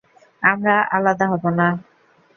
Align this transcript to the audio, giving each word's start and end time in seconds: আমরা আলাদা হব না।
আমরা 0.43 0.75
আলাদা 0.95 1.25
হব 1.31 1.43
না। 1.57 1.67